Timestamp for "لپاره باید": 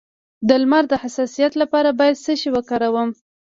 1.61-2.21